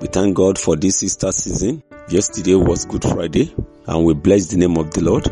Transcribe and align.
We 0.00 0.08
thank 0.08 0.36
God 0.36 0.58
for 0.58 0.76
this 0.76 1.02
Easter 1.02 1.30
season. 1.30 1.82
Yesterday 2.08 2.54
was 2.54 2.84
Good 2.84 3.04
Friday 3.04 3.54
and 3.86 4.04
we 4.04 4.12
bless 4.12 4.48
the 4.48 4.56
name 4.56 4.76
of 4.76 4.90
the 4.92 5.02
Lord. 5.02 5.24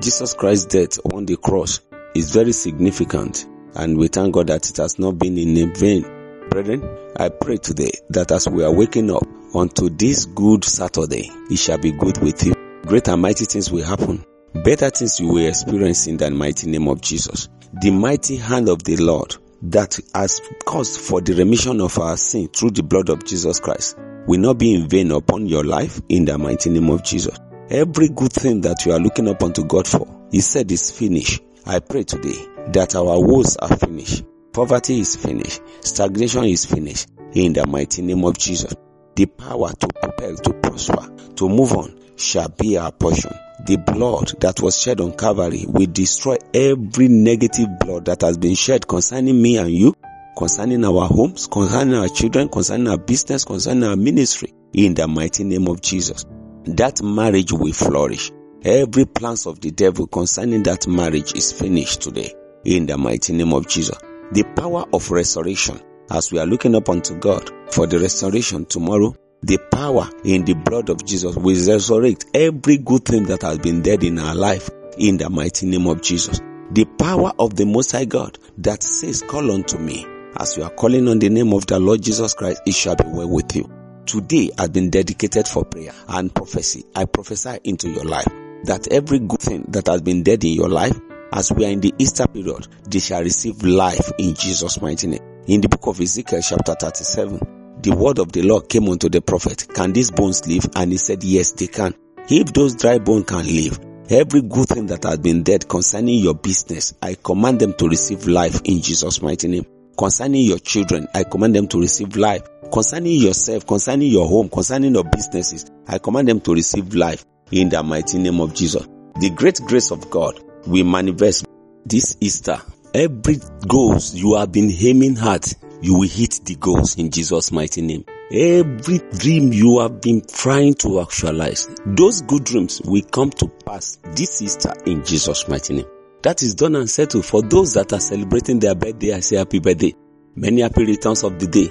Jesus 0.00 0.34
Christ's 0.34 0.66
death 0.66 0.98
on 1.12 1.26
the 1.26 1.36
cross 1.36 1.80
is 2.14 2.30
very 2.30 2.52
significant 2.52 3.46
and 3.74 3.96
we 3.96 4.08
thank 4.08 4.34
God 4.34 4.48
that 4.48 4.68
it 4.68 4.76
has 4.76 4.98
not 4.98 5.18
been 5.18 5.38
in 5.38 5.74
vain. 5.74 6.02
Brethren, 6.50 6.86
I 7.16 7.30
pray 7.30 7.56
today 7.56 7.90
that 8.10 8.30
as 8.30 8.48
we 8.48 8.62
are 8.62 8.72
waking 8.72 9.10
up 9.10 9.26
onto 9.54 9.88
this 9.88 10.26
good 10.26 10.64
Saturday, 10.64 11.30
it 11.50 11.58
shall 11.58 11.78
be 11.78 11.92
good 11.92 12.18
with 12.22 12.44
you. 12.44 12.54
Great 12.86 13.08
and 13.08 13.22
mighty 13.22 13.46
things 13.46 13.72
will 13.72 13.84
happen. 13.84 14.24
Better 14.52 14.90
things 14.90 15.18
you 15.18 15.28
will 15.28 15.46
experience 15.48 16.06
in 16.06 16.18
the 16.18 16.30
mighty 16.30 16.70
name 16.70 16.86
of 16.86 17.00
Jesus. 17.00 17.48
The 17.80 17.90
mighty 17.90 18.36
hand 18.36 18.68
of 18.68 18.84
the 18.84 18.96
Lord 18.98 19.36
that 19.62 19.98
has 20.14 20.42
caused 20.66 21.00
for 21.00 21.20
the 21.20 21.34
remission 21.34 21.80
of 21.80 21.98
our 21.98 22.16
sin 22.16 22.48
through 22.48 22.72
the 22.72 22.82
blood 22.82 23.08
of 23.08 23.24
Jesus 23.24 23.58
Christ 23.58 23.96
will 24.26 24.40
not 24.40 24.58
be 24.58 24.74
in 24.74 24.88
vain 24.88 25.10
upon 25.10 25.46
your 25.46 25.64
life 25.64 26.00
in 26.08 26.24
the 26.24 26.38
mighty 26.38 26.70
name 26.70 26.90
of 26.90 27.02
Jesus. 27.02 27.38
Every 27.70 28.08
good 28.08 28.32
thing 28.32 28.60
that 28.62 28.84
you 28.84 28.92
are 28.92 28.98
looking 29.00 29.28
up 29.28 29.42
unto 29.42 29.64
God 29.64 29.86
for, 29.86 30.06
He 30.30 30.40
said 30.40 30.70
is 30.70 30.90
finished. 30.90 31.42
I 31.66 31.78
pray 31.78 32.02
today 32.04 32.46
that 32.72 32.94
our 32.94 33.20
woes 33.20 33.56
are 33.56 33.76
finished. 33.76 34.24
Poverty 34.52 35.00
is 35.00 35.16
finished. 35.16 35.62
Stagnation 35.80 36.44
is 36.44 36.66
finished. 36.66 37.08
In 37.34 37.54
the 37.54 37.66
mighty 37.66 38.02
name 38.02 38.24
of 38.24 38.36
Jesus. 38.36 38.74
The 39.14 39.26
power 39.26 39.72
to 39.72 39.88
propel, 39.88 40.36
to 40.36 40.52
prosper, 40.54 41.08
to 41.36 41.48
move 41.48 41.72
on 41.72 41.98
shall 42.16 42.48
be 42.48 42.76
our 42.76 42.92
portion. 42.92 43.32
The 43.66 43.76
blood 43.76 44.40
that 44.40 44.60
was 44.60 44.80
shed 44.80 45.00
on 45.00 45.12
Calvary 45.12 45.64
will 45.68 45.86
destroy 45.86 46.36
every 46.52 47.08
negative 47.08 47.68
blood 47.80 48.06
that 48.06 48.22
has 48.22 48.36
been 48.36 48.54
shed 48.54 48.86
concerning 48.88 49.40
me 49.40 49.56
and 49.58 49.70
you, 49.70 49.94
concerning 50.36 50.84
our 50.84 51.06
homes, 51.06 51.46
concerning 51.46 51.94
our 51.94 52.08
children, 52.08 52.48
concerning 52.48 52.88
our 52.88 52.98
business, 52.98 53.44
concerning 53.44 53.84
our 53.84 53.96
ministry. 53.96 54.52
In 54.72 54.94
the 54.94 55.06
mighty 55.06 55.44
name 55.44 55.68
of 55.68 55.80
Jesus. 55.80 56.24
That 56.64 57.02
marriage 57.02 57.52
will 57.52 57.72
flourish. 57.72 58.30
Every 58.64 59.04
plans 59.04 59.46
of 59.46 59.60
the 59.60 59.70
devil 59.70 60.06
concerning 60.06 60.62
that 60.62 60.86
marriage 60.86 61.34
is 61.34 61.52
finished 61.52 62.02
today. 62.02 62.32
In 62.64 62.86
the 62.86 62.96
mighty 62.96 63.32
name 63.32 63.52
of 63.52 63.68
Jesus. 63.68 63.98
The 64.32 64.44
power 64.56 64.84
of 64.92 65.10
restoration 65.10 65.80
as 66.10 66.32
we 66.32 66.38
are 66.38 66.46
looking 66.46 66.74
up 66.74 66.88
unto 66.88 67.18
God 67.18 67.50
for 67.72 67.86
the 67.86 67.98
restoration 67.98 68.64
tomorrow 68.64 69.14
the 69.44 69.58
power 69.58 70.08
in 70.24 70.44
the 70.44 70.54
blood 70.54 70.88
of 70.88 71.04
Jesus 71.04 71.34
will 71.34 71.56
resurrect 71.56 72.26
every 72.32 72.78
good 72.78 73.04
thing 73.04 73.24
that 73.24 73.42
has 73.42 73.58
been 73.58 73.82
dead 73.82 74.04
in 74.04 74.20
our 74.20 74.36
life 74.36 74.70
in 74.96 75.16
the 75.16 75.28
mighty 75.28 75.66
name 75.66 75.88
of 75.88 76.00
Jesus. 76.00 76.40
The 76.70 76.84
power 76.84 77.32
of 77.40 77.56
the 77.56 77.66
Most 77.66 77.90
High 77.90 78.04
God 78.04 78.38
that 78.58 78.84
says, 78.84 79.22
Call 79.22 79.50
unto 79.50 79.78
me. 79.78 80.06
As 80.38 80.56
you 80.56 80.64
are 80.64 80.70
calling 80.70 81.08
on 81.08 81.18
the 81.18 81.28
name 81.28 81.52
of 81.52 81.66
the 81.66 81.78
Lord 81.78 82.02
Jesus 82.02 82.32
Christ, 82.32 82.62
it 82.66 82.74
shall 82.74 82.96
be 82.96 83.04
well 83.06 83.28
with 83.28 83.54
you. 83.54 83.70
Today 84.06 84.50
has 84.58 84.70
been 84.70 84.88
dedicated 84.88 85.46
for 85.46 85.64
prayer 85.64 85.92
and 86.08 86.34
prophecy. 86.34 86.84
I 86.96 87.04
prophesy 87.04 87.58
into 87.64 87.90
your 87.90 88.04
life 88.04 88.26
that 88.64 88.88
every 88.90 89.18
good 89.18 89.40
thing 89.40 89.66
that 89.68 89.88
has 89.88 90.00
been 90.00 90.22
dead 90.22 90.42
in 90.44 90.54
your 90.54 90.68
life, 90.70 90.98
as 91.32 91.52
we 91.52 91.66
are 91.66 91.70
in 91.70 91.80
the 91.80 91.94
Easter 91.98 92.26
period, 92.26 92.66
they 92.88 92.98
shall 92.98 93.22
receive 93.22 93.62
life 93.62 94.10
in 94.18 94.34
Jesus' 94.34 94.80
mighty 94.80 95.06
name. 95.06 95.22
In 95.46 95.60
the 95.60 95.68
book 95.68 95.86
of 95.86 96.00
Ezekiel 96.00 96.40
chapter 96.42 96.74
37, 96.74 97.80
the 97.82 97.94
word 97.94 98.18
of 98.18 98.32
the 98.32 98.42
Lord 98.42 98.68
came 98.68 98.88
unto 98.88 99.08
the 99.08 99.20
prophet, 99.20 99.66
Can 99.74 99.92
these 99.92 100.10
bones 100.10 100.46
live? 100.46 100.66
And 100.76 100.92
he 100.92 100.98
said, 100.98 101.22
Yes, 101.22 101.52
they 101.52 101.66
can. 101.66 101.94
If 102.28 102.52
those 102.52 102.76
dry 102.76 102.98
bones 102.98 103.26
can 103.26 103.44
live, 103.44 103.78
every 104.08 104.42
good 104.42 104.68
thing 104.68 104.86
that 104.86 105.04
has 105.04 105.18
been 105.18 105.42
dead 105.42 105.68
concerning 105.68 106.20
your 106.20 106.34
business, 106.34 106.94
I 107.02 107.16
command 107.22 107.60
them 107.60 107.74
to 107.74 107.88
receive 107.88 108.26
life 108.26 108.60
in 108.64 108.80
Jesus' 108.80 109.20
mighty 109.20 109.48
name. 109.48 109.66
Concerning 109.96 110.44
your 110.44 110.58
children, 110.58 111.06
I 111.14 111.24
command 111.24 111.54
them 111.54 111.68
to 111.68 111.80
receive 111.80 112.16
life. 112.16 112.42
Concerning 112.72 113.20
yourself, 113.20 113.66
concerning 113.66 114.10
your 114.10 114.26
home, 114.26 114.48
concerning 114.48 114.94
your 114.94 115.04
businesses, 115.04 115.66
I 115.86 115.98
command 115.98 116.28
them 116.28 116.40
to 116.40 116.54
receive 116.54 116.94
life 116.94 117.24
in 117.50 117.68
the 117.68 117.82
mighty 117.82 118.18
name 118.18 118.40
of 118.40 118.54
Jesus. 118.54 118.86
The 119.20 119.30
great 119.30 119.60
grace 119.66 119.90
of 119.90 120.10
God 120.10 120.40
will 120.66 120.84
manifest 120.84 121.46
this 121.84 122.16
Easter. 122.20 122.60
Every 122.94 123.38
goals 123.66 124.14
you 124.14 124.36
have 124.36 124.52
been 124.52 124.70
aiming 124.70 125.18
at 125.18 125.54
you 125.82 125.94
will 125.94 126.08
hit 126.08 126.40
the 126.44 126.54
goals 126.54 126.96
in 126.96 127.10
Jesus' 127.10 127.50
mighty 127.50 127.82
name. 127.82 128.04
Every 128.30 129.00
dream 129.18 129.52
you 129.52 129.80
have 129.80 130.00
been 130.00 130.22
trying 130.22 130.74
to 130.74 131.00
actualize, 131.00 131.68
those 131.84 132.22
good 132.22 132.44
dreams 132.44 132.80
will 132.84 133.02
come 133.02 133.30
to 133.30 133.48
pass 133.48 133.98
this 134.04 134.40
Easter 134.40 134.72
in 134.86 135.04
Jesus' 135.04 135.48
mighty 135.48 135.74
name. 135.74 135.86
That 136.22 136.42
is 136.42 136.54
done 136.54 136.76
and 136.76 136.88
settled 136.88 137.26
for 137.26 137.42
those 137.42 137.74
that 137.74 137.92
are 137.92 138.00
celebrating 138.00 138.60
their 138.60 138.74
birthday. 138.74 139.14
I 139.14 139.20
say 139.20 139.36
happy 139.36 139.58
birthday. 139.58 139.94
Many 140.36 140.62
happy 140.62 140.84
returns 140.84 141.24
of 141.24 141.38
the 141.38 141.46
day. 141.46 141.70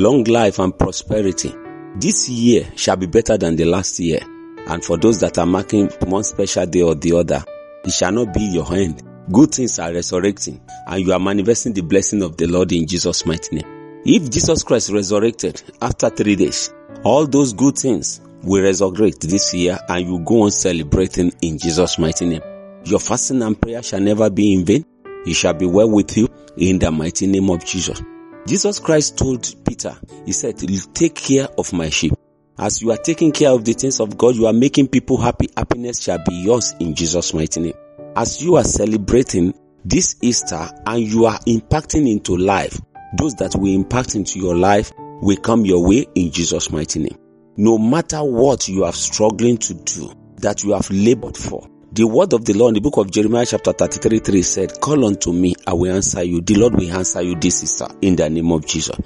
Long 0.00 0.24
life 0.24 0.58
and 0.58 0.76
prosperity. 0.76 1.54
This 1.96 2.28
year 2.28 2.66
shall 2.76 2.96
be 2.96 3.06
better 3.06 3.36
than 3.36 3.56
the 3.56 3.64
last 3.64 3.98
year. 4.00 4.20
And 4.66 4.84
for 4.84 4.96
those 4.96 5.20
that 5.20 5.38
are 5.38 5.46
marking 5.46 5.88
one 6.06 6.24
special 6.24 6.66
day 6.66 6.82
or 6.82 6.94
the 6.94 7.12
other, 7.14 7.44
it 7.84 7.92
shall 7.92 8.12
not 8.12 8.32
be 8.32 8.40
your 8.40 8.72
end 8.74 9.02
good 9.30 9.54
things 9.54 9.78
are 9.78 9.92
resurrecting 9.92 10.60
and 10.86 11.06
you 11.06 11.12
are 11.12 11.20
manifesting 11.20 11.72
the 11.72 11.82
blessing 11.82 12.22
of 12.22 12.36
the 12.36 12.46
Lord 12.46 12.72
in 12.72 12.86
Jesus' 12.86 13.24
mighty 13.24 13.56
name. 13.56 14.02
If 14.04 14.30
Jesus 14.30 14.62
Christ 14.64 14.90
resurrected 14.90 15.62
after 15.80 16.10
three 16.10 16.36
days, 16.36 16.72
all 17.04 17.26
those 17.26 17.52
good 17.52 17.78
things 17.78 18.20
will 18.42 18.62
resurrect 18.62 19.20
this 19.20 19.54
year 19.54 19.78
and 19.88 20.06
you 20.06 20.18
go 20.20 20.42
on 20.42 20.50
celebrating 20.50 21.32
in 21.40 21.58
Jesus' 21.58 21.98
mighty 21.98 22.26
name. 22.26 22.42
Your 22.84 23.00
fasting 23.00 23.42
and 23.42 23.60
prayer 23.60 23.82
shall 23.82 24.00
never 24.00 24.30
be 24.30 24.52
in 24.52 24.64
vain. 24.64 24.84
It 25.26 25.34
shall 25.34 25.54
be 25.54 25.66
well 25.66 25.90
with 25.90 26.16
you 26.16 26.28
in 26.56 26.78
the 26.78 26.90
mighty 26.90 27.26
name 27.26 27.50
of 27.50 27.64
Jesus. 27.64 28.02
Jesus 28.46 28.78
Christ 28.80 29.18
told 29.18 29.54
Peter, 29.64 29.96
He 30.26 30.32
said, 30.32 30.58
take 30.94 31.14
care 31.14 31.48
of 31.58 31.72
my 31.72 31.90
sheep. 31.90 32.12
As 32.58 32.82
you 32.82 32.90
are 32.90 32.96
taking 32.98 33.32
care 33.32 33.50
of 33.50 33.64
the 33.64 33.72
things 33.72 34.00
of 34.00 34.18
God, 34.18 34.34
you 34.34 34.46
are 34.46 34.52
making 34.52 34.88
people 34.88 35.16
happy. 35.16 35.48
Happiness 35.56 36.02
shall 36.02 36.18
be 36.18 36.34
yours 36.34 36.74
in 36.80 36.94
Jesus' 36.94 37.32
mighty 37.32 37.60
name 37.60 37.74
as 38.16 38.42
you 38.42 38.56
are 38.56 38.64
celebrating 38.64 39.54
this 39.84 40.16
Easter 40.22 40.68
and 40.86 41.00
you 41.02 41.26
are 41.26 41.38
impacting 41.40 42.10
into 42.10 42.36
life, 42.36 42.78
those 43.16 43.34
that 43.36 43.54
will 43.56 43.74
impact 43.74 44.14
into 44.14 44.38
your 44.38 44.56
life 44.56 44.92
will 44.96 45.36
come 45.36 45.64
your 45.64 45.86
way 45.86 46.06
in 46.14 46.30
Jesus' 46.30 46.70
mighty 46.70 47.00
name. 47.00 47.18
No 47.56 47.78
matter 47.78 48.22
what 48.22 48.68
you 48.68 48.84
are 48.84 48.92
struggling 48.92 49.58
to 49.58 49.74
do, 49.74 50.12
that 50.36 50.64
you 50.64 50.72
have 50.72 50.90
labored 50.90 51.36
for, 51.36 51.68
the 51.94 52.06
word 52.06 52.32
of 52.32 52.44
the 52.46 52.54
Lord 52.54 52.70
in 52.70 52.74
the 52.74 52.80
book 52.80 52.96
of 52.96 53.10
Jeremiah 53.10 53.44
chapter 53.44 53.72
33 53.72 54.20
3 54.20 54.42
said, 54.42 54.80
Call 54.80 55.04
unto 55.04 55.30
me, 55.30 55.54
I 55.66 55.74
will 55.74 55.94
answer 55.94 56.22
you. 56.22 56.40
The 56.40 56.54
Lord 56.54 56.74
will 56.74 56.90
answer 56.90 57.20
you 57.20 57.34
this 57.34 57.62
Easter 57.62 57.86
in 58.00 58.16
the 58.16 58.30
name 58.30 58.50
of 58.50 58.64
Jesus. 58.64 58.96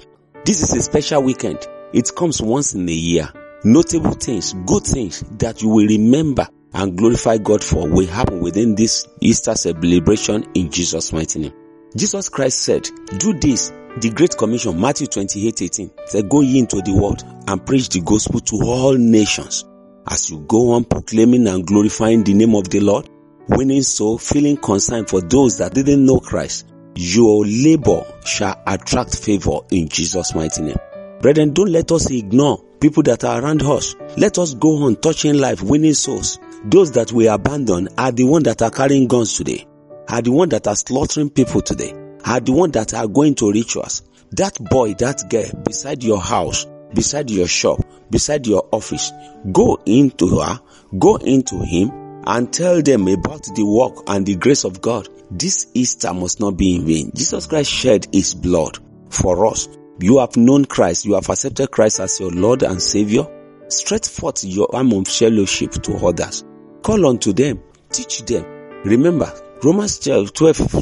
This 0.45 0.63
is 0.63 0.73
a 0.73 0.81
special 0.81 1.23
weekend. 1.23 1.67
It 1.91 2.09
comes 2.15 2.41
once 2.41 2.75
in 2.75 2.87
a 2.87 2.93
year. 2.93 3.29
Notable 3.65 4.13
things, 4.13 4.53
good 4.65 4.83
things 4.83 5.21
that 5.37 5.61
you 5.61 5.67
will 5.67 5.85
remember 5.85 6.47
and 6.73 6.97
glorify 6.97 7.37
God 7.37 7.61
for 7.61 7.89
will 7.89 8.07
happen 8.07 8.39
within 8.39 8.75
this 8.75 9.05
Easter 9.19 9.55
celebration 9.55 10.45
in 10.53 10.71
Jesus' 10.71 11.11
mighty 11.11 11.39
name. 11.39 11.53
Jesus 11.93 12.29
Christ 12.29 12.61
said, 12.61 12.83
Do 13.17 13.33
this, 13.33 13.69
the 13.97 14.11
Great 14.15 14.37
Commission, 14.37 14.79
Matthew 14.79 15.07
28 15.07 15.61
18, 15.61 15.91
said, 16.05 16.29
Go 16.29 16.39
ye 16.39 16.59
into 16.59 16.81
the 16.81 16.93
world 16.93 17.21
and 17.47 17.65
preach 17.65 17.89
the 17.89 17.99
gospel 17.99 18.39
to 18.39 18.59
all 18.63 18.93
nations. 18.93 19.65
As 20.09 20.29
you 20.29 20.39
go 20.47 20.71
on 20.71 20.85
proclaiming 20.85 21.47
and 21.47 21.65
glorifying 21.67 22.23
the 22.23 22.33
name 22.33 22.55
of 22.55 22.69
the 22.69 22.79
Lord, 22.79 23.09
winning 23.49 23.81
soul, 23.81 24.17
feeling 24.17 24.55
concerned 24.55 25.09
for 25.09 25.19
those 25.19 25.57
that 25.57 25.73
didn't 25.73 26.05
know 26.05 26.19
Christ, 26.21 26.65
your 26.95 27.45
labor 27.45 28.05
shall 28.25 28.61
attract 28.65 29.17
favor 29.17 29.59
in 29.69 29.89
Jesus' 29.89 30.33
mighty 30.33 30.61
name. 30.61 30.77
Brethren, 31.21 31.51
don't 31.51 31.71
let 31.71 31.91
us 31.91 32.09
ignore 32.09 32.63
people 32.79 33.03
that 33.03 33.25
are 33.25 33.41
around 33.41 33.63
us. 33.63 33.95
Let 34.17 34.37
us 34.37 34.53
go 34.53 34.83
on 34.83 34.95
touching 34.95 35.35
life, 35.35 35.61
winning 35.61 35.93
souls. 35.93 36.39
Those 36.63 36.93
that 36.93 37.11
we 37.11 37.27
abandon 37.27 37.89
are 37.97 38.11
the 38.13 38.23
ones 38.23 38.45
that 38.45 38.61
are 38.61 38.71
carrying 38.71 39.07
guns 39.07 39.35
today, 39.35 39.67
are 40.07 40.21
the 40.21 40.31
ones 40.31 40.51
that 40.51 40.67
are 40.67 40.75
slaughtering 40.75 41.29
people 41.29 41.61
today, 41.61 41.93
are 42.23 42.39
the 42.39 42.53
ones 42.53 42.73
that 42.73 42.93
are 42.93 43.07
going 43.07 43.35
to 43.35 43.51
rituals. 43.51 44.03
That 44.31 44.57
boy, 44.69 44.93
that 44.95 45.29
girl 45.29 45.63
beside 45.63 46.03
your 46.03 46.21
house, 46.21 46.65
beside 46.97 47.29
your 47.29 47.45
shop, 47.47 47.79
beside 48.09 48.47
your 48.47 48.67
office, 48.71 49.11
go 49.51 49.79
into 49.85 50.39
her, 50.39 50.59
go 50.97 51.17
into 51.17 51.63
him, 51.63 51.91
and 52.25 52.51
tell 52.51 52.81
them 52.81 53.07
about 53.07 53.43
the 53.55 53.63
work 53.63 54.03
and 54.07 54.25
the 54.25 54.35
grace 54.35 54.63
of 54.63 54.81
God. 54.81 55.07
This 55.29 55.67
Easter 55.75 56.11
must 56.11 56.39
not 56.39 56.57
be 56.57 56.75
in 56.75 56.87
vain. 56.87 57.11
Jesus 57.13 57.45
Christ 57.45 57.69
shed 57.69 58.07
his 58.11 58.33
blood 58.33 58.79
for 59.11 59.45
us. 59.45 59.69
You 59.99 60.17
have 60.17 60.35
known 60.37 60.65
Christ, 60.65 61.05
you 61.05 61.13
have 61.13 61.29
accepted 61.29 61.69
Christ 61.69 61.99
as 61.99 62.19
your 62.19 62.31
Lord 62.31 62.63
and 62.63 62.81
Savior. 62.81 63.27
Stretch 63.67 64.07
forth 64.07 64.43
your 64.43 64.75
arm 64.75 64.91
of 64.93 65.07
fellowship 65.07 65.73
to 65.73 65.97
others. 65.97 66.43
Call 66.81 67.05
unto 67.05 67.31
them. 67.31 67.61
Teach 67.91 68.23
them. 68.23 68.43
Remember, 68.85 69.31
Romans 69.63 69.99
12, 69.99 70.33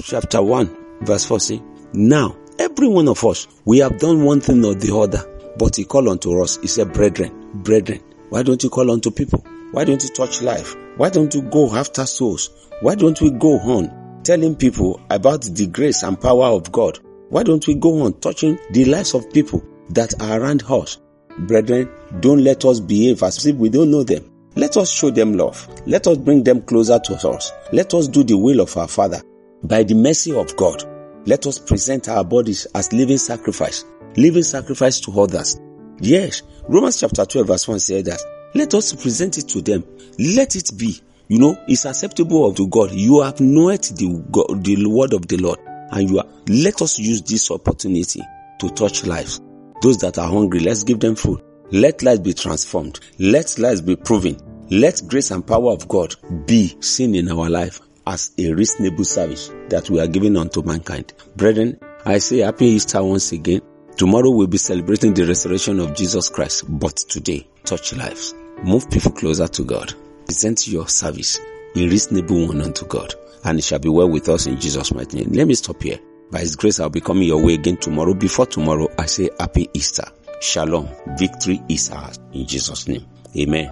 chapter 0.02 0.42
1, 0.42 0.78
verse 1.02 1.26
4 1.26 1.40
say, 1.42 1.62
Now, 1.94 2.38
every 2.58 2.88
one 2.88 3.10
of 3.10 3.24
us, 3.26 3.50
we 3.66 3.80
have 3.80 4.00
done 4.00 4.24
one 4.24 4.40
thing 4.40 4.64
or 4.64 4.76
the 4.76 4.96
other, 4.96 5.35
but 5.58 5.76
he 5.76 5.86
called 5.86 6.08
unto 6.08 6.42
us. 6.42 6.58
He 6.58 6.68
said, 6.68 6.94
Brethren, 6.94 7.50
brethren, 7.54 8.02
why 8.30 8.44
don't 8.44 8.64
you 8.64 8.70
call 8.70 8.92
unto 8.92 9.12
people? 9.12 9.46
Why 9.72 9.84
don't 9.84 10.02
you 10.04 10.10
touch 10.10 10.42
life? 10.42 10.76
Why 10.98 11.10
don't 11.10 11.34
you 11.34 11.42
go 11.42 11.74
after 11.76 12.06
souls? 12.06 12.50
Why 12.82 12.96
don't 12.96 13.20
we 13.22 13.32
go 13.32 13.60
on 13.60 14.22
telling 14.24 14.56
people 14.56 15.02
about 15.10 15.44
the 15.44 15.68
grace 15.68 16.04
and 16.04 16.20
power 16.20 16.46
of 16.46 16.72
God? 16.72 17.00
Why 17.30 17.44
don't 17.44 17.66
we 17.68 17.76
go 17.76 18.04
on 18.04 18.20
touching 18.20 18.58
the 18.72 18.86
lives 18.86 19.14
of 19.14 19.32
people 19.34 19.64
that 19.90 20.22
are 20.22 20.40
around 20.40 20.64
us? 20.70 21.00
Brethren, 21.40 21.90
don't 22.22 22.44
let 22.44 22.64
us 22.66 22.80
behave 22.80 23.24
as 23.24 23.46
if 23.46 23.56
we 23.56 23.70
don't 23.70 23.92
know 23.92 24.04
them. 24.04 24.32
Let 24.56 24.78
us 24.78 24.90
show 24.90 25.10
them 25.10 25.34
love. 25.34 25.68
Let 25.86 26.08
us 26.08 26.18
bring 26.18 26.44
them 26.44 26.62
closer 26.62 26.98
to 26.98 27.30
us. 27.30 27.52
Let 27.74 27.94
us 27.94 28.08
do 28.08 28.24
the 28.24 28.38
will 28.38 28.62
of 28.62 28.76
our 28.78 28.88
Father. 28.88 29.22
By 29.64 29.84
the 29.84 29.96
mercy 29.96 30.34
of 30.34 30.56
God, 30.56 30.84
let 31.28 31.46
us 31.46 31.60
present 31.60 32.08
our 32.08 32.24
bodies 32.24 32.68
as 32.74 32.94
living 32.94 33.18
sacrifice, 33.18 33.84
living 34.16 34.44
sacrifice 34.44 35.00
to 35.02 35.20
others. 35.20 35.60
Yes, 36.00 36.44
Romans 36.68 37.00
chapter 37.00 37.26
12 37.26 37.48
verse 37.48 37.68
1 37.68 37.80
said 37.80 38.06
that. 38.06 38.22
Let 38.54 38.74
us 38.74 38.94
present 38.94 39.38
it 39.38 39.50
to 39.50 39.62
them. 39.62 39.84
Let 40.18 40.56
it 40.56 40.72
be. 40.78 41.00
You 41.28 41.40
know, 41.40 41.58
it's 41.68 41.86
acceptable 41.86 42.54
to 42.54 42.68
God. 42.68 42.92
You 42.92 43.22
have 43.22 43.40
known 43.42 43.76
the, 43.76 44.60
the 44.62 44.90
word 44.90 45.14
of 45.14 45.28
the 45.28 45.38
Lord 45.38 45.60
and 45.92 46.10
you 46.10 46.20
are, 46.20 46.28
let 46.48 46.82
us 46.82 47.00
use 47.00 47.22
this 47.22 47.52
opportunity 47.52 48.22
to 48.60 48.70
touch 48.70 49.06
lives. 49.06 49.42
Those 49.82 49.98
that 50.00 50.18
are 50.18 50.28
hungry, 50.30 50.62
let's 50.62 50.84
give 50.84 51.00
them 51.00 51.16
food. 51.16 51.42
Let 51.72 52.02
lives 52.04 52.22
be 52.22 52.34
transformed. 52.34 53.00
Let 53.20 53.58
lives 53.60 53.82
be 53.82 53.96
proven. 53.96 54.38
Let 54.70 55.02
grace 55.08 55.32
and 55.32 55.46
power 55.46 55.72
of 55.72 55.88
God 55.88 56.16
be 56.48 56.76
seen 56.82 57.16
in 57.16 57.30
our 57.30 57.50
life 57.50 57.82
as 58.08 58.32
a 58.38 58.54
reasonable 58.54 59.04
service 59.04 59.52
that 59.70 59.90
we 59.90 60.00
are 60.00 60.08
giving 60.08 60.38
unto 60.38 60.62
mankind. 60.62 61.14
Brethren, 61.36 61.80
I 62.06 62.20
say 62.20 62.40
happy 62.40 62.68
Easter 62.68 63.04
once 63.04 63.32
again. 63.32 63.62
Tomorrow 63.98 64.30
we'll 64.30 64.48
be 64.48 64.58
celebrating 64.58 65.14
the 65.14 65.26
resurrection 65.26 65.80
of 65.80 65.96
Jesus 65.96 66.30
Christ, 66.30 66.66
but 66.68 66.98
today, 66.98 67.48
touch 67.64 67.94
lives. 67.94 68.34
Move 68.64 68.90
people 68.90 69.12
closer 69.12 69.48
to 69.48 69.64
God. 69.64 69.94
Present 70.26 70.68
your 70.68 70.88
service, 70.90 71.40
a 71.76 71.80
reasonable 71.88 72.48
one 72.48 72.62
unto 72.62 72.86
God, 72.88 73.14
and 73.46 73.58
it 73.58 73.64
shall 73.64 73.80
be 73.80 73.88
well 73.88 74.10
with 74.10 74.28
us 74.28 74.48
in 74.48 74.60
Jesus' 74.60 74.94
mighty 74.94 75.20
name. 75.20 75.32
Let 75.32 75.48
me 75.48 75.54
stop 75.54 75.82
here. 75.82 76.00
By 76.30 76.40
His 76.40 76.58
grace, 76.58 76.82
I'll 76.82 76.90
be 76.90 77.00
coming 77.00 77.24
your 77.28 77.42
way 77.42 77.54
again 77.54 77.78
tomorrow. 77.78 78.14
Before 78.14 78.46
tomorrow, 78.46 78.90
I 78.98 79.06
say 79.06 79.30
happy 79.40 79.70
Easter. 79.74 80.06
Shalom. 80.42 80.90
Victory 81.18 81.62
is 81.70 81.90
ours. 81.92 82.20
In 82.34 82.46
Jesus' 82.46 82.90
name. 82.90 83.06
Amen. 83.38 83.72